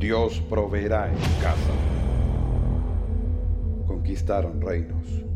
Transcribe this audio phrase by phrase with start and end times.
[0.00, 1.74] Dios proveerá en casa.
[3.86, 5.26] Conquistaron reinos,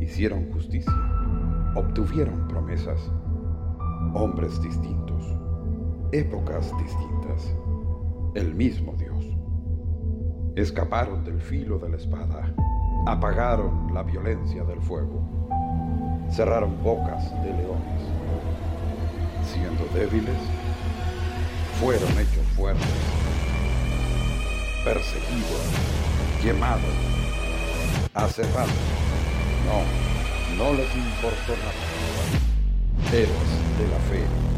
[0.00, 0.92] hicieron justicia,
[1.76, 2.98] obtuvieron promesas,
[4.14, 5.24] hombres distintos,
[6.10, 7.54] épocas distintas,
[8.34, 9.24] el mismo Dios.
[10.56, 12.52] Escaparon del filo de la espada,
[13.06, 15.22] apagaron la violencia del fuego,
[16.32, 18.02] cerraron bocas de leones.
[19.44, 20.36] Siendo débiles,
[21.80, 23.17] fueron hechos fuertes,
[24.88, 25.60] perseguidos,
[26.40, 26.80] quemados,
[28.14, 28.72] aserrados.
[29.66, 33.12] No, no les importó nada.
[33.12, 34.57] Héroes de la fe.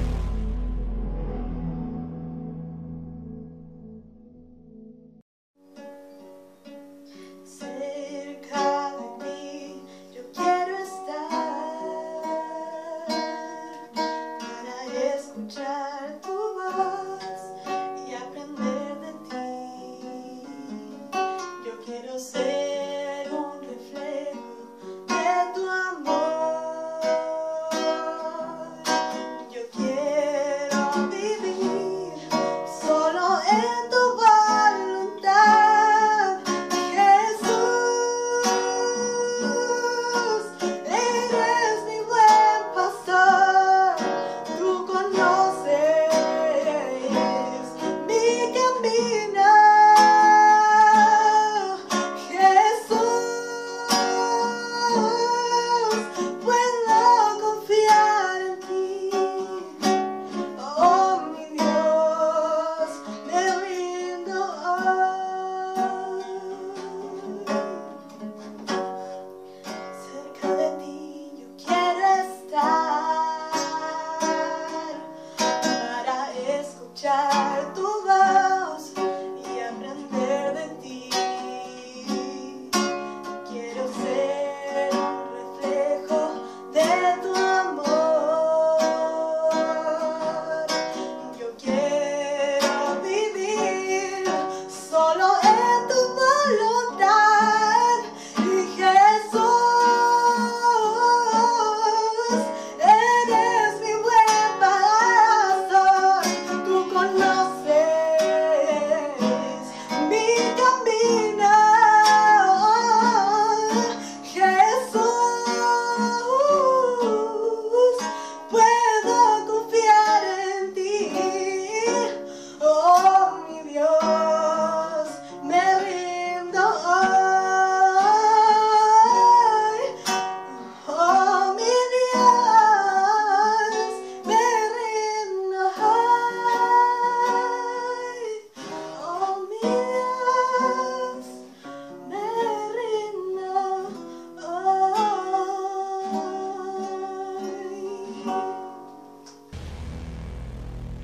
[77.40, 77.99] quarto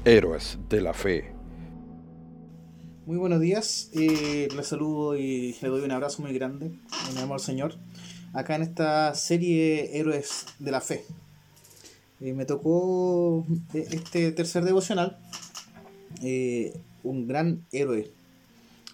[0.07, 1.33] Héroes de la Fe.
[3.07, 6.71] Muy buenos días, eh, les saludo y le doy un abrazo muy grande,
[7.13, 7.75] mi amor Señor,
[8.33, 11.05] acá en esta serie Héroes de la Fe.
[12.21, 13.45] Eh, me tocó
[13.75, 15.19] eh, este tercer devocional,
[17.03, 18.13] un gran héroe.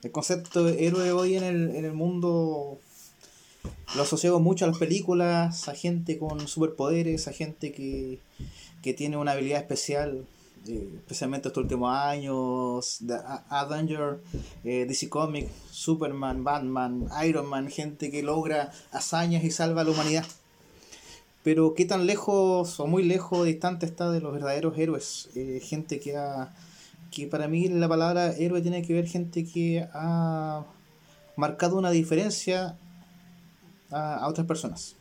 [0.03, 2.79] El concepto de héroe hoy en el, en el mundo
[3.97, 8.19] lo asocio mucho a las películas, a gente con superpoderes, a gente que,
[8.81, 10.25] que tiene una habilidad especial
[10.67, 13.19] especialmente estos últimos años, The
[13.49, 14.21] Avenger,
[14.65, 19.91] eh, DC Comics, Superman, Batman, Iron Man, gente que logra hazañas y salva a la
[19.91, 20.27] humanidad.
[21.43, 25.99] Pero qué tan lejos o muy lejos, distante está de los verdaderos héroes, eh, gente
[25.99, 26.55] que ha,
[27.11, 30.65] que para mí la palabra héroe tiene que ver gente que ha
[31.37, 32.79] marcado una diferencia
[33.91, 34.95] a, a otras personas.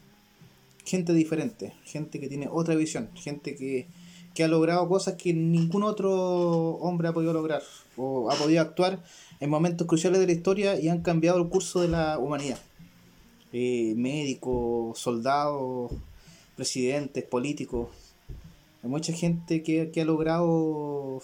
[0.84, 3.88] Gente diferente, gente que tiene otra visión, gente que
[4.34, 6.12] que ha logrado cosas que ningún otro
[6.76, 7.62] hombre ha podido lograr
[7.98, 9.04] o ha podido actuar
[9.40, 12.60] en momentos cruciales de la historia y han cambiado el curso de la humanidad.
[13.54, 15.92] Eh, médicos, soldados,
[16.56, 17.90] presidentes, políticos.
[18.84, 21.22] Hay mucha gente que, ha logrado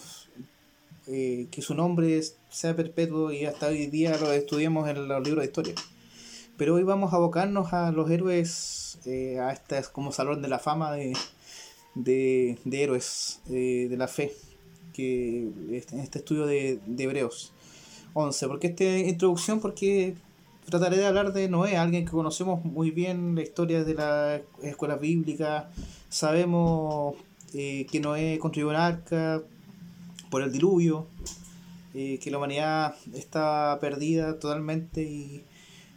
[1.07, 5.43] eh, que su nombre sea perpetuo y hasta hoy día lo estudiamos en los libros
[5.43, 5.75] de historia.
[6.57, 10.59] Pero hoy vamos a abocarnos a los héroes, eh, a este como salón de la
[10.59, 11.13] fama de,
[12.03, 14.33] de, héroes de la fe
[14.97, 17.53] que en este estudio de, Hebreos
[18.13, 18.47] 11.
[18.47, 19.59] ¿Por qué esta introducción?
[19.59, 20.15] Porque
[20.65, 24.95] trataré de hablar de Noé, alguien que conocemos muy bien la historia de la escuela
[24.95, 25.69] bíblica.
[26.09, 27.15] Sabemos
[27.53, 29.43] eh, que Noé construyó un arca
[30.31, 31.05] por el diluvio.
[31.93, 35.43] eh, que la humanidad está perdida totalmente y,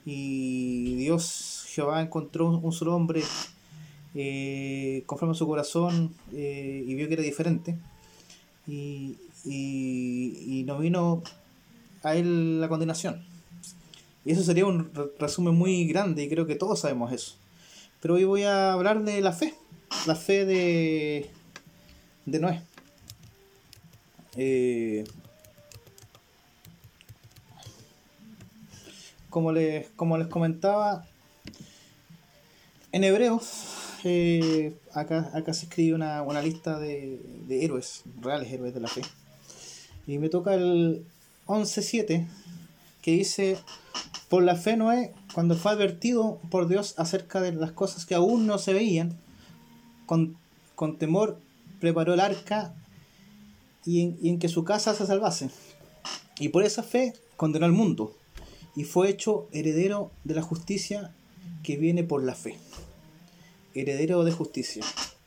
[0.04, 3.22] y Dios, Jehová, encontró un solo hombre
[4.14, 7.76] eh, conforme a su corazón eh, y vio que era diferente.
[8.66, 11.22] Y, y, y no vino
[12.02, 13.24] a él la condenación.
[14.24, 17.36] Y eso sería un resumen muy grande y creo que todos sabemos eso.
[18.00, 19.54] Pero hoy voy a hablar de la fe,
[20.06, 21.30] la fe de,
[22.26, 22.62] de Noé.
[24.36, 25.04] Eh,
[29.28, 31.06] como, les, como les comentaba,
[32.92, 33.79] en Hebreos,
[34.92, 39.02] acá, se escribe una, lista de, héroes, reales héroes de la fe.
[40.06, 41.04] Y me toca el
[41.46, 42.26] 11.7,
[43.02, 43.58] que dice,
[44.28, 48.46] por la fe Noé, cuando fue advertido por Dios acerca de las cosas que aún
[48.46, 49.16] no se veían,
[50.06, 50.36] con,
[50.74, 51.38] con temor
[51.78, 52.74] preparó el arca
[53.84, 55.50] y en, y en que su casa se salvase.
[56.38, 58.16] Y por esa fe condenó al mundo
[58.74, 61.12] y fue hecho heredero de la justicia
[61.62, 62.56] que viene por la fe.
[63.74, 64.84] Heredero de justicia.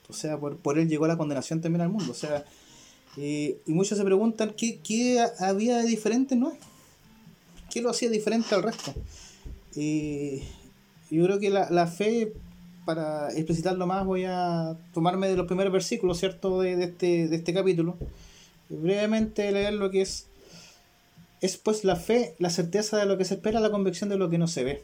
[0.09, 2.11] O sea, por, por él llegó la condenación también al mundo.
[2.11, 2.45] O sea,
[3.17, 6.59] eh, y muchos se preguntan qué, qué había de diferente en Noé.
[7.71, 8.93] ¿Qué lo hacía diferente al resto?
[9.75, 10.43] Eh,
[11.09, 12.33] yo creo que la, la fe,
[12.85, 17.35] para explicitarlo más, voy a tomarme de los primeros versículos, ¿cierto?, de, de este, de
[17.35, 17.97] este capítulo.
[18.69, 20.27] Y brevemente leer lo que es.
[21.41, 24.29] Es pues la fe, la certeza de lo que se espera, la convicción de lo
[24.29, 24.83] que no se ve.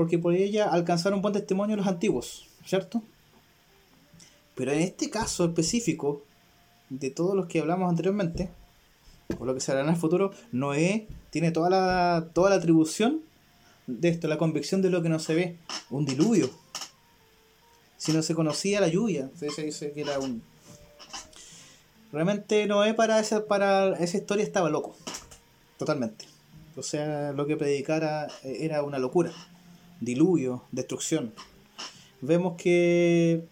[0.00, 3.02] Porque por ella alcanzaron buen testimonio los antiguos, ¿cierto?
[4.54, 6.22] Pero en este caso específico,
[6.88, 8.48] de todos los que hablamos anteriormente,
[9.38, 13.20] o lo que será en el futuro, Noé tiene toda la, toda la atribución
[13.86, 15.58] de esto, la convicción de lo que no se ve,
[15.90, 16.48] un diluvio.
[17.98, 20.42] Si no se conocía la lluvia, se dice que era un...
[22.10, 24.96] Realmente Noé para esa, para esa historia estaba loco,
[25.76, 26.24] totalmente.
[26.74, 29.30] O sea, lo que predicara era una locura,
[30.00, 31.32] diluvio, destrucción.
[32.20, 33.44] Vemos que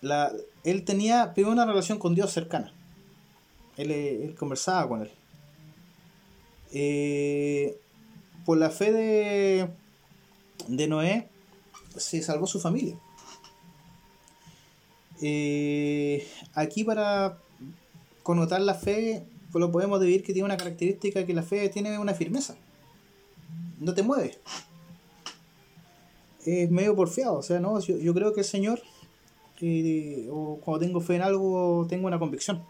[0.00, 0.32] la,
[0.64, 2.72] él tenía primero una relación con Dios cercana.
[3.76, 5.10] Él, él conversaba con él.
[6.72, 7.78] Eh,
[8.44, 9.68] por la fe de,
[10.68, 11.28] de Noé
[11.96, 12.96] se salvó su familia.
[15.20, 17.38] Eh, aquí para
[18.22, 19.24] connotar la fe,
[19.54, 22.56] lo podemos decir que tiene una característica que la fe tiene una firmeza.
[23.78, 24.38] No te mueves.
[26.44, 28.80] Es medio porfiado, o sea, no, yo, yo creo que el Señor
[29.64, 32.64] eh, o cuando tengo fe en algo, tengo una convicción.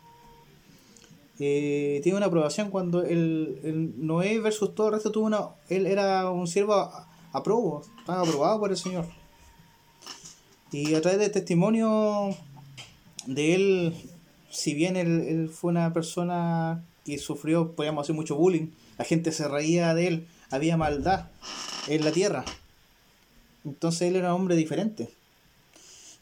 [1.39, 5.49] Eh, tiene una aprobación cuando el, el, Noé versus todo el resto tuvo una.
[5.71, 6.91] Él era un siervo
[7.33, 9.07] aprobo, estaba aprobado por el Señor.
[10.71, 12.37] Y a través del testimonio
[13.27, 13.95] de él,
[14.51, 18.69] si bien él, él fue una persona que sufrió, podríamos decir, mucho bullying,
[18.99, 21.31] la gente se reía de él, había maldad
[21.89, 22.45] en la tierra.
[23.65, 25.11] Entonces él era un hombre diferente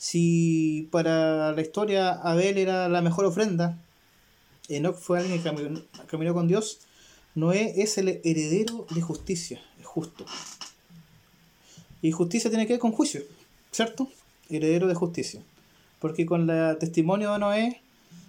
[0.01, 3.77] si para la historia Abel era la mejor ofrenda,
[4.71, 6.81] Enoch fue alguien que caminó, con Dios,
[7.35, 10.25] Noé es el heredero de justicia, es justo.
[12.01, 13.21] Y justicia tiene que ver con juicio,
[13.73, 14.09] ¿cierto?
[14.49, 15.43] Heredero de justicia.
[15.99, 17.83] Porque con el testimonio de Noé,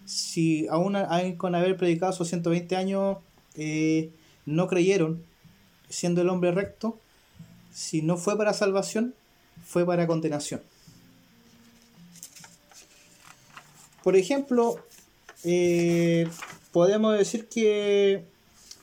[0.03, 0.97] si aún
[1.37, 3.19] con haber predicado sus 120 años
[3.55, 4.11] eh,
[4.45, 5.23] no creyeron,
[5.87, 6.99] siendo el hombre recto,
[7.73, 9.13] si no fue para salvación,
[9.65, 10.61] fue para condenación.
[14.03, 14.77] Por ejemplo,
[15.43, 16.27] eh,
[16.71, 18.25] podemos decir que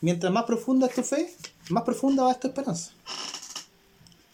[0.00, 1.32] mientras más profunda es tu fe,
[1.70, 2.92] más profunda va tu esperanza.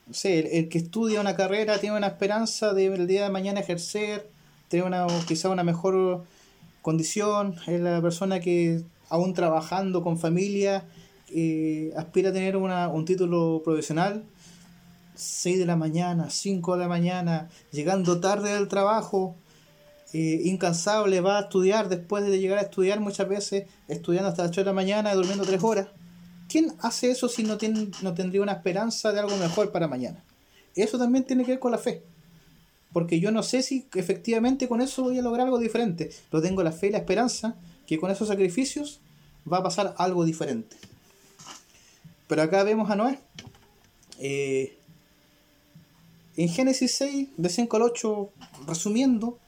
[0.06, 3.30] No sé, el, el, que estudia una carrera tiene una esperanza de el día de
[3.30, 4.28] mañana ejercer,
[4.68, 6.24] tener una, quizá una mejor
[6.82, 10.84] condición, es la persona que aún trabajando con familia
[11.34, 14.24] eh, aspira a tener una, un título profesional,
[15.14, 19.36] 6 de la mañana, 5 de la mañana, llegando tarde del trabajo,
[20.12, 24.50] eh, incansable, va a estudiar después de llegar a estudiar muchas veces, estudiando hasta las
[24.50, 25.88] 8 de la mañana y durmiendo 3 horas.
[26.48, 30.22] ¿Quién hace eso si no, tiene, no tendría una esperanza de algo mejor para mañana?
[30.76, 32.02] Eso también tiene que ver con la fe.
[32.92, 36.10] Porque yo no sé si efectivamente con eso voy a lograr algo diferente.
[36.30, 37.56] Pero tengo la fe y la esperanza
[37.86, 39.00] que con esos sacrificios
[39.52, 40.76] va a pasar algo diferente.
[42.28, 43.18] Pero acá vemos a Noé.
[44.20, 44.78] Eh,
[46.36, 48.30] en Génesis 6, de 5 al 8,
[48.66, 49.38] resumiendo,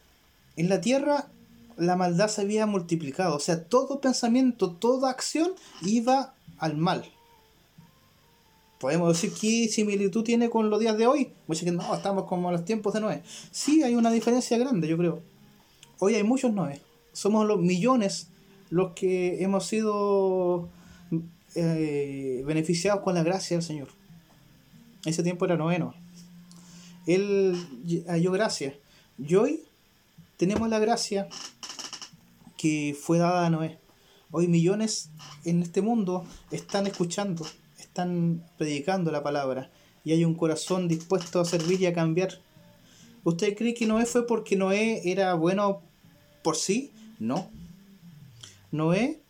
[0.57, 1.29] en la tierra
[1.77, 5.51] la maldad se había multiplicado, o sea, todo pensamiento, toda acción
[5.83, 7.05] iba al mal.
[8.79, 11.33] Podemos decir qué similitud tiene con los días de hoy.
[11.47, 13.23] Muchos que no, estamos como en los tiempos de Noé.
[13.51, 15.23] Sí, hay una diferencia grande, yo creo.
[15.99, 16.81] Hoy hay muchos Noé.
[17.13, 18.29] Somos los millones
[18.69, 20.69] los que hemos sido
[21.55, 23.89] eh, beneficiados con la gracia del Señor.
[25.07, 25.95] Ese tiempo era noveno.
[27.07, 27.57] Él
[28.09, 28.77] halló gracia.
[29.19, 29.63] Y hoy
[30.37, 31.29] tenemos la gracia
[32.57, 33.79] que fue dada a Noé.
[34.31, 35.11] Hoy millones
[35.45, 37.47] en este mundo están escuchando,
[37.79, 39.71] están predicando la palabra
[40.05, 42.41] y hay un corazón dispuesto a servir y a cambiar.
[43.25, 45.81] ¿Usted cree que Noé fue porque Noé era bueno
[46.43, 46.93] por sí?
[47.19, 47.51] No.
[48.71, 49.21] Noé,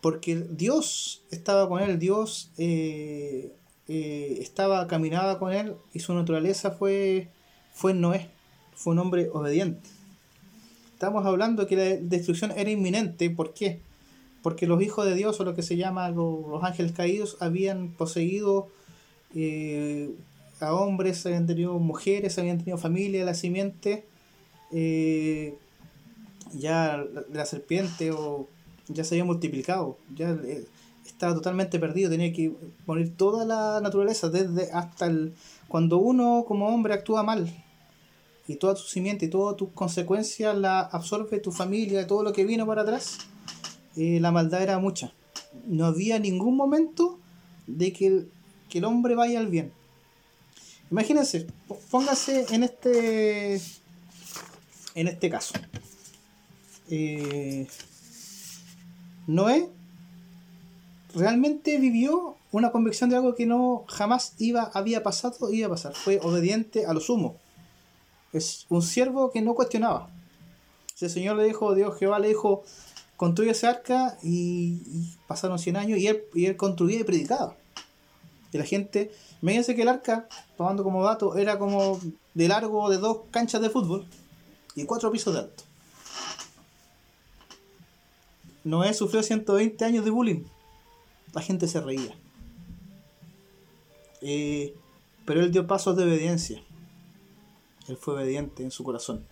[0.00, 3.52] porque Dios estaba con él, Dios eh,
[3.88, 7.28] eh, estaba, caminaba con él y su naturaleza fue,
[7.72, 8.28] fue Noé,
[8.74, 9.88] fue un hombre obediente.
[10.92, 13.80] Estamos hablando que la destrucción era inminente, ¿por qué?
[14.42, 18.68] Porque los hijos de Dios, o lo que se llama los, ángeles caídos, habían poseído
[19.34, 20.10] eh,
[20.60, 24.04] a hombres, habían tenido mujeres, habían tenido familia, la simiente,
[24.72, 25.54] eh,
[26.54, 28.48] ya la, serpiente o
[28.88, 30.64] ya se había multiplicado, ya eh,
[31.08, 32.52] estaba totalmente perdido, tenía que
[32.86, 35.34] morir toda la naturaleza, desde hasta el,
[35.68, 37.52] cuando uno como hombre actúa mal
[38.48, 42.44] y toda tu simiente y todas tus consecuencias la absorbe tu familia, todo lo que
[42.44, 43.18] vino para atrás,
[43.96, 45.12] eh, la maldad era mucha.
[45.66, 47.18] No había ningún momento
[47.66, 48.30] de que el,
[48.68, 49.72] que el hombre vaya al bien.
[50.90, 51.46] Imagínense,
[51.90, 53.60] póngase en este
[54.94, 55.54] en este caso.
[56.88, 57.66] Eh,
[59.26, 59.68] Noé
[61.16, 65.94] realmente vivió una convicción de algo que no jamás iba, había pasado, iba a pasar.
[65.94, 67.36] Fue obediente a lo sumo.
[68.32, 70.10] Es un siervo que no cuestionaba.
[71.00, 72.62] el Señor le dijo, Dios Jehová le dijo,
[73.16, 77.56] construye ese arca y, pasaron 100 años y él, y él construía y predicaba.
[78.52, 79.10] Y la gente,
[79.42, 81.98] imagínense que el arca, tomando como dato, era como
[82.34, 84.06] de largo de dos canchas de fútbol
[84.74, 85.64] y cuatro pisos de alto.
[88.64, 90.44] Noé sufrió 120 años de bullying.
[91.36, 92.16] La gente se reía.
[94.22, 94.74] Eh,
[95.26, 96.62] pero él dio pasos de obediencia.
[97.88, 99.26] Él fue obediente en su corazón.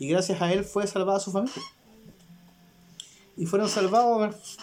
[0.00, 1.62] Y gracias a él fue salvada su familia.
[3.36, 4.58] Y fueron salvados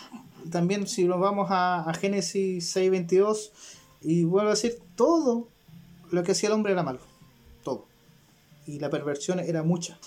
[0.51, 3.51] también si nos vamos a, a Génesis 6.22
[4.01, 5.47] y vuelvo a decir, todo
[6.11, 6.99] lo que hacía el hombre era malo.
[7.63, 7.85] Todo.
[8.67, 9.97] Y la perversión era mucha.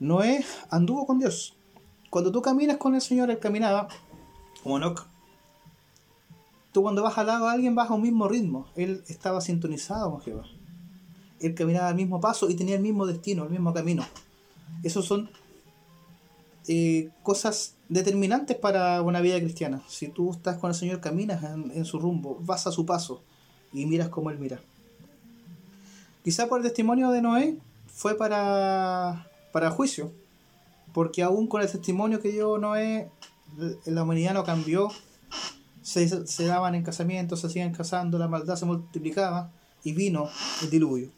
[0.00, 1.56] Noé anduvo con Dios.
[2.10, 3.88] Cuando tú caminas con el Señor, Él caminaba
[4.64, 5.06] como Enoch.
[6.72, 8.66] Tú cuando vas al lado de alguien vas a un mismo ritmo.
[8.74, 10.44] Él estaba sintonizado con Jehová
[11.46, 14.04] él caminaba al mismo paso y tenía el mismo destino, el mismo camino.
[14.82, 15.30] Esos son
[16.68, 19.82] eh, cosas determinantes para una vida cristiana.
[19.88, 23.22] Si tú estás con el Señor, caminas en, su rumbo, vas a su paso
[23.72, 24.60] y miras como Él mira.
[26.22, 30.12] Quizá por el testimonio de Noé fue para, para juicio,
[30.94, 33.10] porque aún con el testimonio que dio Noé,
[33.86, 34.90] la humanidad no cambió,
[35.82, 39.50] se, se daban en casamientos, se hacían casando, la maldad se multiplicaba
[39.82, 40.28] y vino
[40.62, 41.10] el diluvio.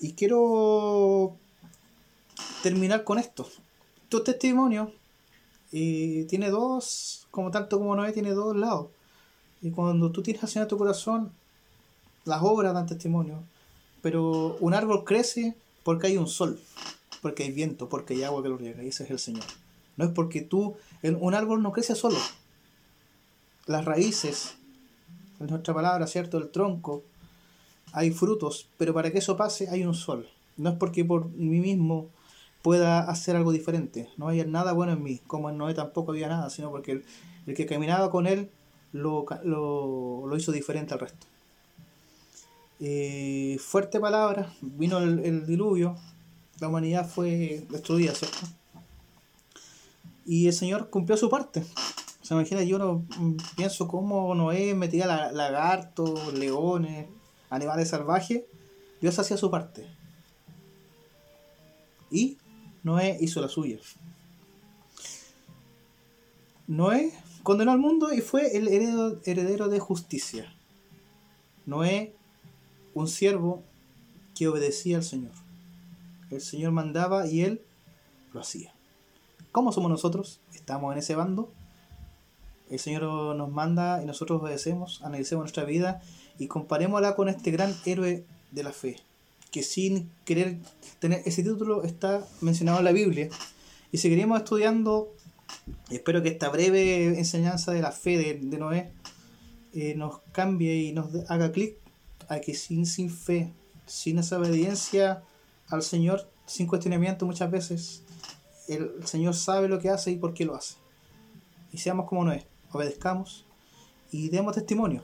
[0.00, 1.36] Y quiero
[2.62, 3.48] terminar con esto.
[4.08, 4.92] Tu testimonio
[5.72, 8.88] eh, tiene dos, como tanto como Noé, tiene dos lados.
[9.60, 11.32] Y cuando tú tienes acción en tu corazón,
[12.24, 13.42] las obras dan testimonio.
[14.02, 16.60] Pero un árbol crece porque hay un sol,
[17.22, 19.44] porque hay viento, porque hay agua que lo riega, y ese es el Señor.
[19.98, 22.16] No es porque tú, un árbol no crece solo.
[23.66, 24.54] Las raíces,
[25.40, 26.38] en nuestra palabra, ¿cierto?
[26.38, 27.02] El tronco,
[27.92, 30.28] hay frutos, pero para que eso pase hay un sol.
[30.56, 32.08] No es porque por mí mismo
[32.62, 36.28] pueda hacer algo diferente, no hay nada bueno en mí, como en Noé tampoco había
[36.28, 37.02] nada, sino porque
[37.46, 38.50] el, que caminaba con él
[38.92, 41.26] lo, lo, hizo diferente al resto.
[42.80, 45.96] Eh, fuerte palabra, vino el, diluvio,
[46.60, 48.38] la humanidad fue destruida, ¿cierto?
[50.28, 51.64] Y el Señor cumplió su parte.
[52.20, 53.06] Se imagina, yo no
[53.56, 57.08] pienso cómo Noé metía lagartos, leones,
[57.48, 58.42] animales salvajes,
[59.00, 59.86] Dios hacía su parte.
[62.10, 62.36] Y
[62.82, 63.78] Noé hizo la suya.
[66.66, 70.54] Noé condenó al mundo y fue el heredero, de justicia.
[71.64, 72.14] Noé,
[72.92, 73.62] un siervo
[74.36, 75.32] que obedecía al Señor.
[76.30, 77.62] El Señor mandaba y él
[78.34, 78.74] lo hacía.
[79.58, 80.38] ¿Cómo somos nosotros?
[80.54, 81.52] ¿Estamos en ese bando?
[82.70, 83.02] El Señor
[83.34, 86.00] nos manda y nosotros obedecemos, analicemos nuestra vida
[86.38, 89.00] y comparémosla con este gran héroe de la fe,
[89.50, 90.58] que sin querer
[91.00, 93.30] tener ese título está mencionado en la Biblia.
[93.90, 95.12] Y seguiremos estudiando,
[95.90, 98.92] espero que esta breve enseñanza de la fe de, Noé
[99.72, 101.74] eh, nos cambie y nos haga clic
[102.28, 103.52] a que sin, sin fe,
[103.86, 105.24] sin esa obediencia
[105.66, 108.04] al Señor, sin cuestionamiento muchas veces,
[108.68, 110.76] el Señor sabe lo que hace y por qué lo hace.
[111.72, 113.44] Y seamos como no es, obedezcamos
[114.10, 115.02] y demos testimonio.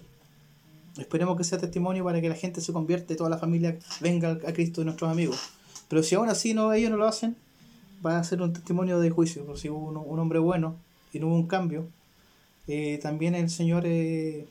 [0.96, 4.38] Esperemos que sea testimonio para que la gente se convierta y toda la familia venga
[4.46, 5.38] a Cristo de nuestros amigos.
[5.88, 7.36] Pero si aún así no, ellos no lo hacen,
[8.04, 9.44] va a ser un testimonio de juicio.
[9.44, 10.76] Porque si hubo un, hombre bueno
[11.12, 11.88] y no hubo un cambio,
[12.68, 14.46] eh, también el Señor es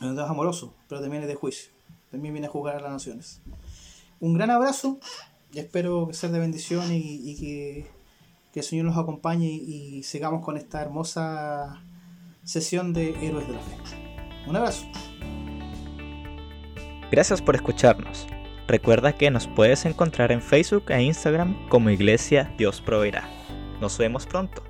[0.00, 1.70] amoroso, pero también es de juicio.
[2.10, 3.40] También viene a jugar a las naciones.
[4.20, 4.98] Un gran abrazo
[5.52, 7.86] y espero que sea de bendición y, que,
[8.56, 11.82] que, el Señor nos acompañe y, sigamos con esta hermosa
[12.42, 13.76] sesión de Héroes de la Fe.
[14.46, 14.86] Un abrazo.
[17.10, 18.26] Gracias por escucharnos.
[18.66, 23.28] Recuerda que nos puedes encontrar en Facebook e Instagram como Iglesia Dios Proveerá.
[23.82, 24.62] Nos vemos pronto.